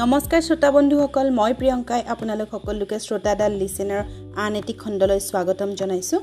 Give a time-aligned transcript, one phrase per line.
[0.00, 4.02] নমস্কাৰ শ্ৰোতা বন্ধুসকল মই প্ৰিয়ংকাই আপোনালোক সকলোকে শ্ৰোতাডাল লিচেনাৰ
[4.44, 6.20] আন এটি খণ্ডলৈ স্বাগতম জনাইছোঁ।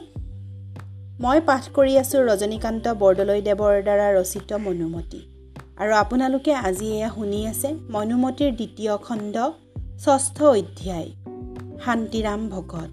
[1.23, 5.21] মই পাঠ কৰি আছোঁ ৰজনীকান্ত বৰদলৈদেৱৰ দ্বাৰা ৰচিত মনুমতী।
[5.81, 9.35] আৰু আপোনালোকে আজি এয়া শুনি আছে মনুমতীৰ দ্বিতীয় খণ্ড
[10.05, 11.09] ষষ্ঠ অধ্যায়
[11.85, 12.89] শান্তিৰাম ভকত।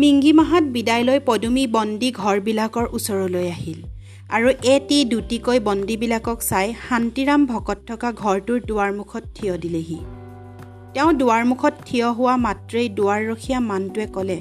[0.00, 3.80] মিংগী মাহত বিদায় লৈ পদুমী বন্দী ঘৰবিলাকৰ ওচৰলৈ আহিল।
[4.30, 9.98] আৰু এটি দুটিকৈ বন্দীবিলাকক চাই শান্তিৰাম ভকত থকা ঘৰটোৰ দুৱাৰমুখত থিয় দিলেহি।
[10.94, 14.38] তেওঁ দুৱাৰমুখত থিয় হোৱা মাত্ৰেই দুৱাৰৰখীয়া মানুহটোৱে ক'লে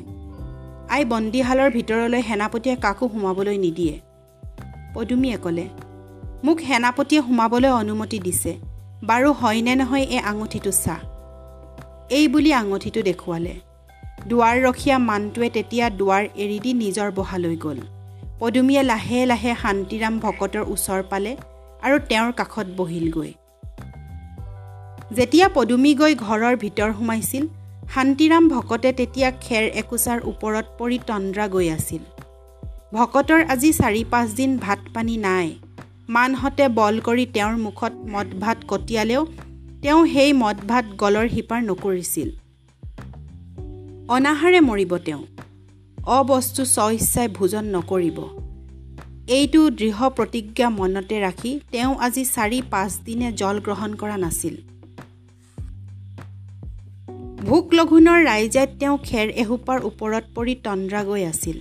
[0.90, 3.96] আই বন্দীশালৰ ভিতৰলৈ সেনাপতিয়ে কাকো সোমাবলৈ নিদিয়ে।
[4.94, 5.66] পদুমীয়ে ক'লে
[6.44, 8.52] মোক সেনাপতিয়ে সোমাবলৈ অনুমতি দিছে।
[9.10, 10.96] বাৰু হয়নে নহয় এই আঙুঠিটো চা?
[12.18, 13.54] এই বুলি আঙুঠিটো দেখুৱালে।
[14.28, 17.80] দুৱাৰৰখীয়া মানুহটোৱে তেতিয়া দুৱাৰ এৰি দি নিজৰ বহালৈ গ'ল।
[18.40, 21.32] পদুমীয়ে লাহে লাহে শান্তিৰাম ভকতৰ ওচৰ পালে
[21.82, 23.31] আৰু তেওঁৰ কাষত বহিলগৈ।
[25.12, 27.48] যেতিয়া পদুমী গৈ ঘৰৰ ভিতৰ সোমাইছিল
[27.94, 32.04] শান্তিৰাম ভকতে তেতিয়া খেৰ একোচাৰ ওপৰত পৰি তন্দ্ৰা গৈ আছিল।
[32.94, 35.48] ভকতৰ আজি চাৰি পাঁচদিন ভাত পানী নাই।
[36.09, 39.26] মানহঁতে বল কৰি তেওঁৰ মুখত মদ ভাত কটিয়ালেও
[39.81, 42.30] তেওঁ সেই মদ ভাত গলৰ শিপাৰ নকৰিছিল।
[44.09, 45.24] অনাহাৰে মৰিব তেওঁ।
[46.10, 48.18] অবস্তু স্বইচ্ছাই ভোজন নকৰিব।
[49.28, 54.56] এইটো দৃঢ় প্ৰতিজ্ঞা মনতে ৰাখি তেওঁ আজি চাৰি পাঁচদিনে জল গ্ৰহণ কৰা নাছিল।
[57.46, 61.58] ভোক লঘোণৰ ৰাইজে তেওঁ খেৰ এসোপাৰ ওপৰত পৰি তন্দ্ৰা গৈ আছিল।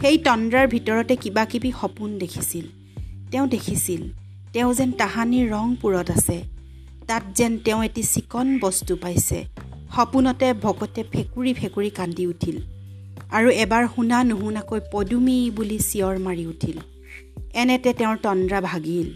[0.00, 2.66] সেই তন্দ্ৰাৰ ভিতৰতে কিবা কিবি সপোন দেখিছিল।
[3.30, 4.02] তেওঁ দেখিছিল
[4.52, 6.42] তেওঁ যেন তাহানিৰ ৰংপুৰত আছে।
[7.06, 9.44] তাত যেন তেওঁ এটি চিকন বস্তু পাইছে।
[9.96, 12.77] সপোনতে ভকতে ফেকুৰি ফেকুৰি কান্দি উঠিল।
[13.30, 16.78] আৰু এবাৰ শুনা নুশুনাকৈ পদুমী বুলি চিঞৰ মাৰি উঠিল।
[17.54, 19.08] এনেতে তেওঁৰ তন্দ্ৰা ভাগিল।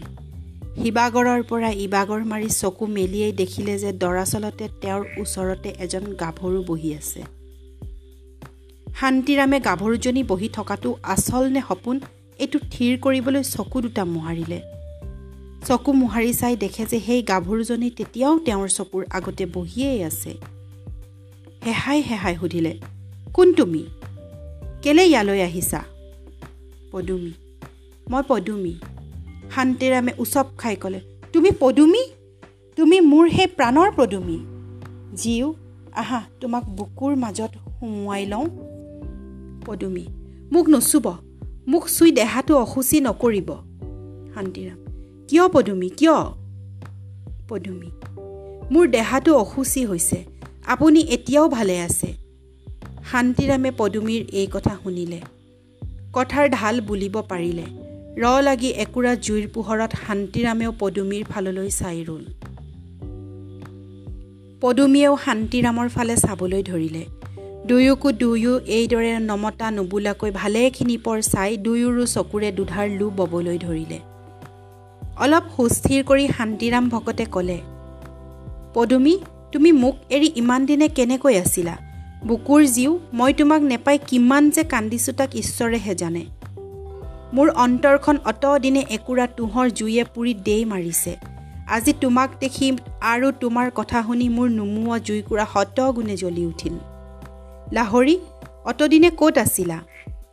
[0.83, 7.23] শিৱাগৰৰ পৰা ইবাগৰ মাৰি চকু মেলিয়েই দেখিলে যে দৰাচলতে তেওঁৰ ওচৰতে এজন গাভৰু বহি আছে।
[8.99, 11.99] শান্তিৰামে গাভৰুজনী বহি থকাটো আচল নে সপোন
[12.39, 14.61] এইটো থিৰ কৰিবলৈ চকু দুটা মোহাৰিলে।
[15.67, 20.33] চকু মোহাৰি চাই দেখে যে সেই গাভৰুজনী তেতিয়াও তেওঁৰ চকুৰ আগতে বহিয়েই আছে।
[21.65, 22.79] হেহাই হেহাই সুধিলে
[23.33, 23.85] কোন তুমি?
[24.83, 25.83] কেলে ইয়ালৈ আহিছা?
[26.91, 27.31] পদুমী।
[28.09, 28.73] মই পদুমী।
[29.55, 30.99] শান্তিৰামে উচপ খাই ক'লে
[31.33, 32.03] তুমি পদুমী?
[32.75, 34.39] তুমি মোৰ সেই প্ৰাণৰ পদুমী?
[35.15, 35.53] জীও
[35.93, 37.49] আহা তোমাক বুকুৰ মাজত
[37.79, 38.45] সুমুৱাই লওঁ।
[39.65, 40.05] পদুমী
[40.51, 41.11] মোক নচুব
[41.67, 43.49] মোক চুই দেহাটো অসুচি নকৰিব।
[44.33, 44.79] শান্তিৰাম
[45.27, 46.17] কিয় পদুমী কিয়?
[47.49, 47.91] পদুমী
[48.71, 50.25] মোৰ দেহাটো অসুচি হৈছে
[50.65, 52.12] আপুনি এতিয়াও ভালে আছে।
[53.13, 55.19] শান্তিৰামে পদুমীৰ এই কথা শুনিলে।
[56.13, 57.65] কথাৰ ঢাল বুলিব পাৰিলে।
[58.23, 62.23] ৰ লাগি একুৰা জুইৰ পোহৰত শান্তিৰামেও পদুমীৰ ফাললৈ চাই ৰ'ল।
[64.61, 67.03] পদুমীয়েও শান্তিৰামৰ ফালে চাবলৈ ধৰিলে।
[67.67, 73.99] দুয়োকো দুয়ো এইদৰে নমতা নুবোলাকৈ ভালেখিনি পৰ চাই দুয়োৰো চকুৰে দুধাৰ লো ববলৈ ধৰিলে।
[75.23, 77.59] অলপ সুস্থিৰ কৰি শান্তিৰাম ভকতে ক'লে
[78.75, 79.15] পদুমী
[79.51, 81.92] তুমি মোক এৰি ইমান দিনে কেনেকৈ আছিলা?
[82.27, 86.25] বুকুৰ জীও মই তোমাক নেপাই কিমান যে কান্দিছোঁ তাক ঈশ্বৰেহে জানে।
[87.33, 91.15] মোৰ অন্তৰখন অতদিনে একুৰা তোঁহৰ জুয়ে পুৰি দেই মাৰিছে।
[91.67, 96.75] আজি তোমাক দেখি আৰু তোমাৰ কথা শুনি মোৰ নুমুৱা জুইকুৰা শতগুণে জ্বলি উঠিল।
[97.73, 98.17] লাহৰী
[98.65, 99.77] অতদিনে ক'ত আছিলা?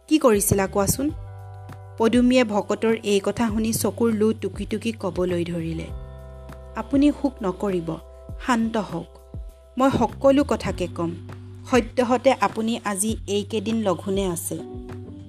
[0.08, 1.10] কি কৰিছিলা কোৱাচোন?
[1.98, 5.86] পদুমীয়ে ভকতৰ এই কথা শুনি চকুৰ লো টুকি টুকি ক'বলৈ ধৰিলে।
[6.76, 7.88] আপুনি সুখ নকৰিব
[8.46, 9.10] শান্ত হওক।
[9.78, 11.39] মই সকলো কথাকে ক'ম।
[11.70, 14.56] সদ্যহতে আপুনি আজি এইকেইদিন লঘোণে আছে।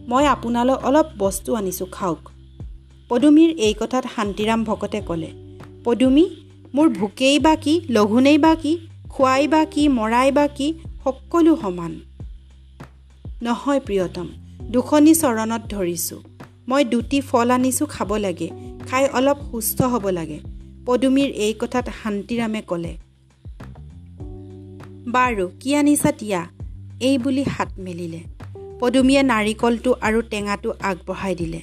[0.08, 2.22] মই আপোনালৈ অলপ বস্তু আনিছোঁ খাওক।
[3.10, 5.30] পদুমীৰ এই কথাত শান্তিৰাম ভকতে ক'লে
[5.86, 6.26] পদুমী
[6.74, 8.74] মোৰ ভোকেই বা কি লঘোণেই বা কি
[9.10, 10.68] খোৱাই বা কি মৰাই বা কি
[11.04, 11.94] সকলো সমান।
[13.44, 14.28] নহয় প্ৰিয়তম
[14.72, 16.20] দুখনি চৰণত ধৰিছোঁ।
[16.70, 18.48] মই দুটি ফল আনিছোঁ খাব লাগে
[18.88, 20.40] খাই অলপ সুস্থ হ'ব লাগে।
[20.86, 22.94] পদুমীৰ এই কথাত শান্তিৰামে ক'লে
[25.10, 26.48] বাৰু কি আনিছা তিয়া
[27.02, 28.20] এই বুলি হাত মেলিলে।
[28.80, 31.62] পদুমীয়ে নাৰিকলটো আৰু টেঙাটো আগবঢ়াই দিলে।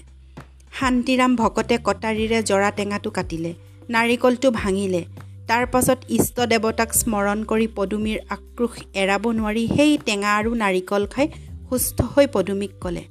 [0.81, 3.55] শান্তিৰাম ভকতে কটাৰীৰে জৰা টেঙাটো কাটিলে।
[3.91, 5.05] নাৰিকলটো ভাঙিলে।
[5.49, 11.29] তাৰ পাছত ইষ্ট দেৱতাক স্মৰণ কৰি পদুমীৰ আক্ৰোশ এৰাব নোৱাৰি সেই টেঙা আৰু নাৰিকল খাই
[11.69, 13.05] সুস্থ হৈ পদুমীক ক'লে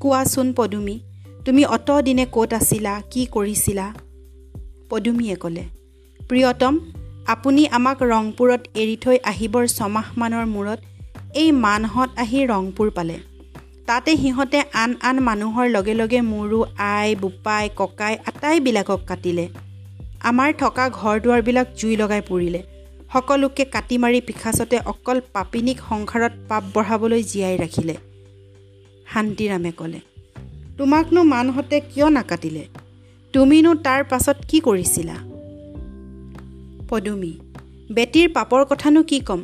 [0.00, 1.00] কোৱাচোন পদুমী
[1.44, 3.94] তুমি অতদিনে ক'ত আছিলা কি কৰিছিলা?
[4.90, 5.64] পদুমীয়ে ক'লে
[6.28, 6.78] প্ৰিয়তম
[7.34, 10.78] আপুনি আমাক ৰংপুৰত এৰি থৈ আহিবৰ ছমাহমানৰ মূৰত
[11.42, 13.16] এই মানহঁত আহি ৰংপুৰ পালে।
[13.88, 19.46] তাতে সিহঁতে আন আন মানুহৰ লগে লগে মোৰো আই বোপাই ককাই আটাইবিলাকক কাটিলে।
[20.30, 22.60] আমাৰ থকা ঘৰ দুৱাৰবিলাক জুই লগাই পৰিলে।
[23.12, 27.94] সকলোকে কাটি মাৰি পিখাচতে অকল পাপিনীক সংসাৰত পাপ বঢ়াবলৈ জীয়াই ৰাখিলে।
[29.12, 30.00] শান্তিৰামে ক'লে
[30.78, 32.64] তোমাকনো মানহঁতে কিয় নাকাটিলে?
[33.34, 35.16] তুমিনো তাৰ পাছত কি কৰিছিলা?
[36.88, 37.32] পদুমী।
[37.92, 39.42] বেটীৰ পাপৰ কথানো কি ক'ম?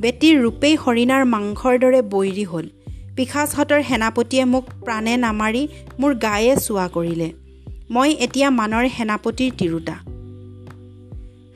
[0.00, 2.66] বেটীৰ ৰূপেই হৰিণাৰ মাংসৰ দৰে বৈৰী হ'ল।
[3.16, 7.32] পিখাচহঁতৰ সেনাপতিয়ে মোক প্ৰাণে নামাৰি মোৰ গায়ে চোৱা কৰিলে।
[7.90, 9.96] মই এতিয়া মানৰ সেনাপতিৰ তিৰোতা।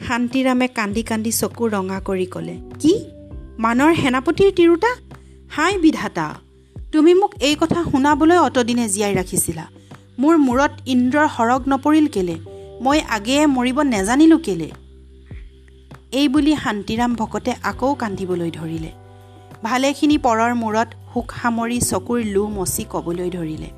[0.07, 2.95] শান্তিৰামে কান্দি কান্দি চকু ৰঙা কৰি ক'লে কি?
[3.59, 4.91] মানৰ সেনাপতিৰ তিৰোতা?
[5.51, 6.35] হাই বিধাতা!
[6.93, 9.65] তুমি মোক এই কথা শুনাবলৈ অতদিনে জীয়াই ৰাখিছিলা।
[10.19, 12.37] মোৰ মূৰত ইন্দ্ৰৰ সৰগ নপৰিল কেলে?
[12.81, 14.71] মই আগেয়ে মৰিব নেজানিলোঁ কেলে?
[16.13, 18.91] এই বুলি শান্তিৰাম ভকতে আকৌ কান্দিবলৈ ধৰিলে।
[19.65, 23.69] ভালেখিনি পৰৰ মূৰত সুখ সামৰি চকুৰ লো মচি ক'বলৈ ধৰিলে।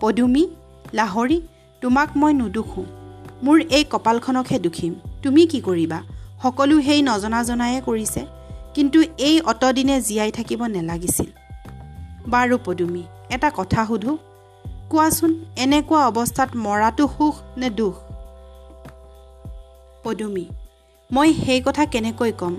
[0.00, 0.44] পদুমী
[0.94, 1.38] লাহৰী
[1.82, 2.84] তোমাক মই নুদুখোঁ।
[3.44, 5.98] মোৰ এই কপালখনকহে দুখিম। তুমি কি কৰিবা?
[6.42, 8.22] সকলো সেই নজনা জনায়ে কৰিছে।
[8.74, 11.30] কিন্তু এই অতদিনে জীয়াই থাকিব নেলাগিছিল।
[12.30, 14.16] বাৰু পদুমী এটা কথা সোধোঁ?
[14.90, 17.94] কোৱাচোন এনেকুৱা অৱস্থাত মৰাটো সুখ নে দুখ?
[20.04, 20.46] পদুমী
[21.12, 22.54] মই সেই কথা কেনেকৈ ক'ম?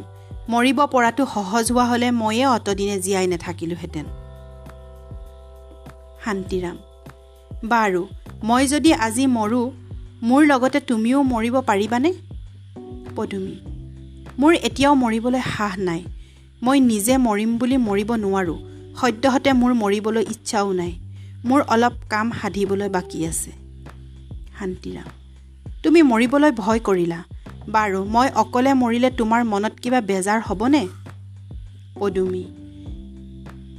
[0.49, 4.05] মৰিব পৰাটো সহজ হোৱা হ'লে ময়ে অতদিনে জীয়াই নাথাকিলোহেঁতেন।
[6.25, 6.77] শান্তিৰাম
[7.67, 8.07] বাৰু
[8.43, 9.71] মই যদি আজি মৰোঁ
[10.23, 12.13] মোৰ লগতে তুমিও মৰিব পাৰিবানে?
[13.15, 13.55] পদুমী
[14.39, 16.03] মোৰ এতিয়াও মৰিবলৈ সাহ নাই।
[16.63, 18.59] মই নিজে মৰিম বুলি মৰিব নোৱাৰোঁ।
[18.95, 20.93] সদ্যহতে মোৰ মৰিবলৈ ইচ্ছাও নাই।
[21.45, 23.51] মোৰ অলপ কাম সাধিবলৈ বাকী আছে।
[24.59, 25.07] শান্তিৰাম
[25.83, 27.23] তুমি মৰিবলৈ ভয় কৰিলা।
[27.69, 30.87] বাৰু মই অকলে মৰিলে তোমাৰ মনত কিবা বেজাৰ হ'বনে?
[31.99, 32.43] পদুমী।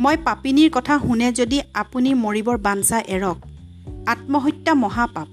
[0.01, 3.37] মই পাপিনীৰ কথা শুনে যদি আপুনি মৰিবৰ বাঞ্চা এৰক।
[4.07, 5.29] আত্মহত্যা মহাপাপ।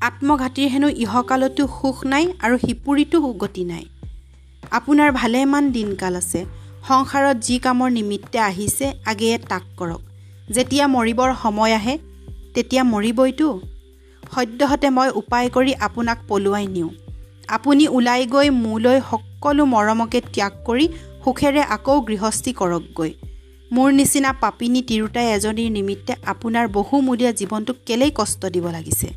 [0.00, 3.84] আত্মঘাতীৰ হেনো ইহকালতো সুখ নাই আৰু সিপুৰিতো গতি নাই।
[4.70, 6.44] আপোনাৰ ভালেমান দিনকাল আছে।
[6.88, 10.00] সংসাৰত যি কামৰ নিমিত্তে আহিছে আগেয়ে তাক কৰক।
[10.50, 11.98] যেতিয়া মৰিবৰ সময় আহে
[12.54, 13.60] তেতিয়া মৰিবইতো।
[14.32, 16.90] সদ্যহতে মই উপায় কৰি আপোনাক পলুৱাই নিওঁ।
[17.48, 20.88] আপুনি ওলাই গৈ মোলৈ সকলো মৰমকে ত্যাগ কৰি
[21.24, 23.12] সুখেৰে আকৌ গৃহস্থী কৰকগৈ।
[23.72, 29.08] মোৰ নিচিনা পাপিনী তিৰোতাই এজনীৰ নিমিত্তে আপোনাৰ বহুমূলীয়া জীৱনটোক কেলেই কষ্ট দিব লাগিছে?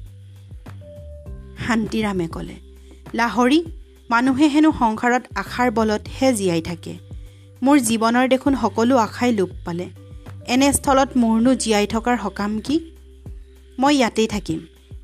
[1.67, 2.55] শান্তিৰামে ক'লে
[3.13, 3.63] লাহৰী
[4.09, 6.93] মানুহে হেনো সংসাৰত আশাৰ বলতহে জীয়াই থাকে।
[7.63, 9.89] মোৰ জীৱনৰ দেখোন সকলো আশাই লোপ পালে।
[10.47, 12.79] এনে স্থলত মোৰনো জীয়াই থকাৰ সকাম কি?
[13.79, 14.59] মই ইয়াতেই থাকিম।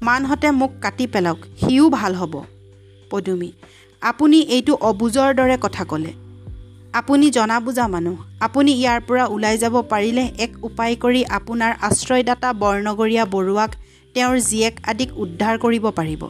[0.08, 2.34] মানহঁতে মোক কাটি পেলাওক সিও ভাল হ'ব।
[3.12, 3.50] পদুমী
[4.02, 6.12] আপুনি এইটো অবুজৰ দৰে কথা ক'লে।
[6.94, 12.50] আপুনি জনা বুজা মানুহ আপুনি ইয়াৰ পৰা ওলাই যাব পাৰিলে এক উপায় কৰি আপোনাৰ আশ্ৰয়দাতা
[12.62, 13.72] বৰ্ণগৰীয়া বৰুৱাক
[14.16, 16.24] তেওঁৰ জীয়েক আদিক উদ্ধাৰ কৰিব পাৰিব।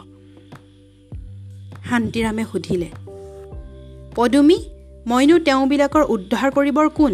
[1.89, 2.89] শান্তিৰামে সুধিলে
[4.15, 4.57] পদুমী
[5.07, 7.13] মইনো তেওঁবিলাকৰ উদ্ধাৰ কৰিবৰ কোন?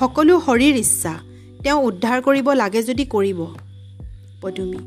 [0.00, 1.12] সকলো শৰীৰ ইচ্ছা
[1.62, 3.38] তেওঁ উদ্ধাৰ কৰিব লাগে যদি কৰিব।
[4.42, 4.80] পদুমী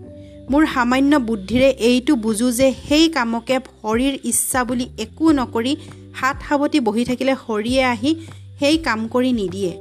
[0.54, 5.74] মোৰ সামান্য বুদ্ধিৰে এইটো বুজোঁ যে সেই কামকে শৰীৰ ইচ্ছা বুলি একো নকৰি
[6.20, 8.12] হাত সাৱটি বহি থাকিলে হৰিয়ে আহি
[8.60, 9.74] সেই কাম কৰি নিদিয়ে।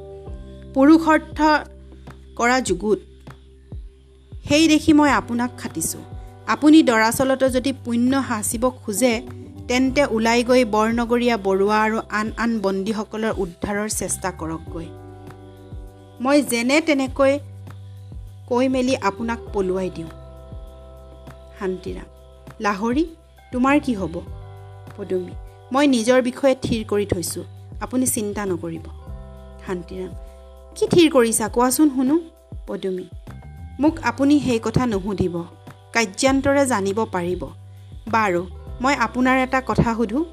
[0.74, 1.38] পুৰুষাৰ্থ
[2.38, 2.98] কৰা যুগুত।
[4.48, 6.02] সেই দেখি মই আপোনাক খাটিছোঁ।
[6.46, 9.14] আপুনি দৰাচলতে যদি পুণ্য সাঁচিব খোজে
[9.68, 14.88] তেন্তে ওলাই গৈ বৰনগৰীয়া বৰুৱা আৰু আন আন বন্দীসকলৰ উদ্ধাৰৰ চেষ্টা কৰকগৈ।
[16.20, 17.34] মই যেনে তেনেকৈ
[18.48, 20.10] কৈ মেলি আপোনাক পলুৱাই দিওঁ।
[21.58, 22.08] শান্তিৰাম।
[22.64, 23.04] লাহৰী
[23.52, 24.14] তোমাৰ কি হ'ব?
[24.96, 25.34] পদুমী
[25.72, 27.44] মই নিজৰ বিষয়ে থিৰ কৰি থৈছোঁ
[27.84, 28.86] আপুনি চিন্তা নকৰিব।
[29.64, 30.12] শান্তিৰাম
[30.76, 32.16] কি থিৰ কৰিছা কোৱাচোন শুনো?
[32.68, 33.06] পদুমী
[33.80, 35.34] মোক আপুনি সেই কথা নুসুধিব
[35.94, 37.42] কাৰ্যান্তৰে জানিব পাৰিব।
[38.14, 38.42] বাৰু
[38.82, 40.24] মই আপোনাৰ এটা কথা সোধোঁ।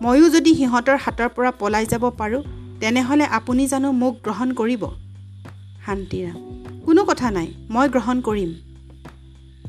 [0.00, 2.42] ময়ো যদি সিহঁতৰ হাতৰ পৰা পলাই যাব পাৰোঁ
[2.80, 4.82] তেনেহ'লে আপুনি জানো মোক গ্ৰহণ কৰিব?
[5.86, 6.38] শান্তিৰাম
[6.84, 8.50] কোনো কথা নাই মই গ্ৰহণ কৰিম।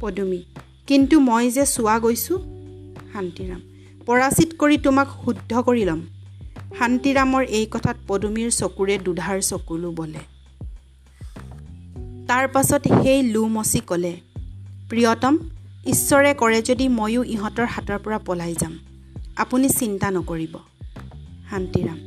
[0.02, 0.42] পদুমী
[0.88, 2.38] কিন্তু মই যে চোৱা গৈছোঁ
[3.14, 3.62] শান্তিৰাম
[4.06, 6.02] পৰাচিত কৰি তোমাক শুদ্ধ কৰি ল'ম।
[6.80, 10.22] শান্তিৰামৰ এই কথাত পদুমীৰ চকুৰে দুধাৰ চকুলো বলে।
[12.28, 14.14] তাৰ পাছত সেই লো মচি ক'লে
[14.90, 15.34] প্ৰিয়তম
[15.86, 18.74] ঈশ্বৰে কৰে যদি ময়ো ইহঁতৰ হাতৰ পৰা পলাই যাম।
[19.38, 20.54] আপুনি চিন্তা নকৰিব।
[21.50, 22.00] শান্তিৰাম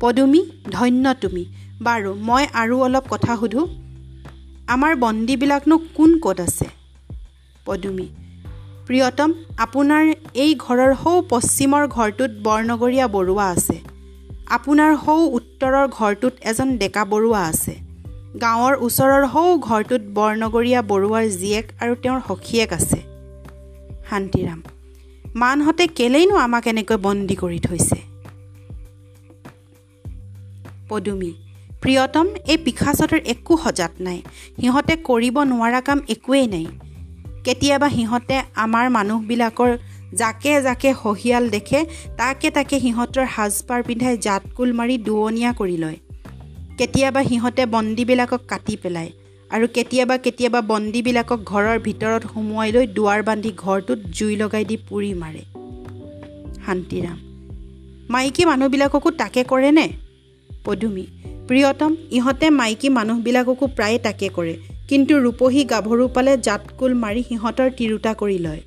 [0.00, 1.44] পদুমী ধন্য তুমি।
[1.82, 3.66] বাৰু মই আৰু অলপ কথা সোধোঁ।
[4.66, 6.65] আমাৰ বন্দীবিলাকনো কোন ক'ত আছে?
[7.66, 8.08] পদুমী।
[8.86, 10.04] প্ৰিয়তম আপোনাৰ
[10.34, 13.76] এই ঘৰৰ সৌ পশ্চিমৰ ঘৰটোত বৰনগৰীয়া বৰুৱা আছে।
[14.46, 17.74] আপোনাৰ সৌ উত্তৰৰ ঘৰটোত এজন ডেকা বৰুৱা আছে।
[18.40, 23.00] গাঁৱৰ ওচৰৰ সৌ ঘৰটোত বৰনগৰীয়া বৰুৱাৰ জীয়েক আৰু তেওঁৰ সখীয়েক আছে।
[24.10, 24.62] শান্তিৰাম
[25.34, 27.98] মানহঁতে কেলেইনো আমাক এনেকৈ বন্দী কৰি থৈছে?
[30.88, 31.32] পদুমী
[31.82, 34.22] প্ৰিয়তম এই পিশাচতৰ একো সজাত নাই।
[34.60, 36.66] সিহঁতে কৰিব নোৱাৰা কাম একোৱেই নাই।
[37.46, 39.70] কেতিয়াবা সিহঁতে আমাৰ মানুহবিলাকৰ
[40.14, 41.80] জাকে জাকে সহিয়াল দেখে
[42.16, 45.98] তাকে তাকে সিহঁতৰ সাজপাৰ পিন্ধাই জাতকুল মাৰি দুৱনীয়া কৰি লয়।
[46.78, 49.10] কেতিয়াবা সিহঁতে বন্দীবিলাকক কাটি পেলায়
[49.50, 55.12] আৰু কেতিয়াবা কেতিয়াবা বন্দীবিলাকক ঘৰৰ ভিতৰত সুমুৱাই লৈ দুৱাৰ বান্ধি ঘৰটোত জুই লগাই দি পুৰি
[55.14, 55.42] মাৰে।
[56.66, 57.18] শান্তিৰাম
[58.10, 59.86] মাইকী মানুহবিলাককো তাকে কৰেনে?
[60.64, 61.06] পদুমী
[61.48, 64.54] প্ৰিয়তম ইহঁতে মাইকী মানুহবিলাককো প্ৰায়ে তাকে কৰে।
[64.88, 68.62] কিন্তু ৰূপহী গাভৰু পালে জাতকুল মাৰি সিহঁতৰ তিৰোতা কৰি লয়।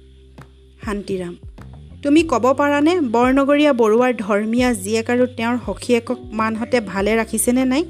[0.85, 1.33] শান্তিৰাম
[2.03, 7.83] তুমি ক'ব পাৰানে বৰনগৰীয়া বৰুৱাৰ ধৰ্মীয়া জীয়েক আৰু তেওঁৰ সখীয়েকক মানহঁতে ভালে ৰাখিছেনে নাই?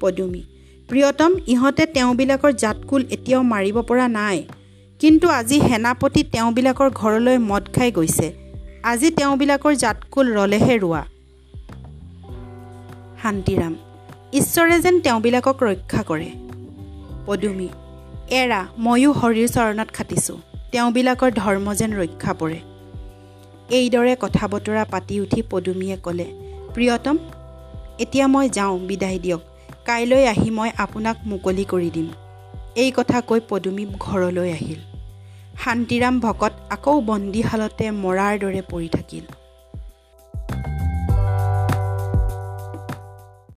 [0.00, 0.42] পদুমী
[0.88, 4.38] প্ৰিয়তম ইহঁতে তেওঁবিলাকৰ জাতকুল এতিয়াও মাৰিব পৰা নাই।
[5.00, 8.28] কিন্তু আজি সেনাপতি তেওঁবিলাকৰ ঘৰলৈ মদ খাই গৈছে।
[8.82, 11.02] আজি তেওঁবিলাকৰ জাতকুল ৰলেহে ৰোৱা।
[13.22, 13.72] শান্তিৰাম
[14.32, 16.28] ঈশ্বৰে যেন তেওঁবিলাকক ৰক্ষা কৰে।
[17.30, 17.68] পদুমী।
[18.30, 20.38] এৰা ময়ো হৰিৰ চৰণত খাটিছোঁ।
[20.72, 22.58] তেওঁবিলাকৰ ধৰ্ম যেন ৰক্ষা পৰে।
[23.70, 26.26] এইদৰে কথা বতৰা পাতি উঠি পদুমীয়ে ক'লে
[26.74, 27.16] প্ৰিয়তম
[28.00, 29.42] এতিয়া মই যাওঁ বিদায় দিয়ক।
[29.84, 32.08] কাইলৈ আহি মই আপোনাক মুকলি কৰি দিম।
[32.76, 34.80] এই কথা কৈ পদুমী ঘৰলৈ আহিল।
[35.64, 39.24] শান্তিৰাম ভকত আকৌ বন্দীশালতে মৰাৰ দৰে পৰি থাকিল।